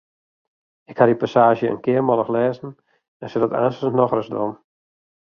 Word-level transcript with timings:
Ik 0.91 0.97
haw 0.99 1.07
dy 1.09 1.17
passaazje 1.21 1.67
in 1.71 1.83
kearmannich 1.85 2.33
lêzen 2.35 2.71
en 3.21 3.27
sil 3.29 3.45
it 3.47 3.57
aanstens 3.61 3.93
noch 3.97 4.13
ris 4.15 4.31
dwaan. 4.33 4.53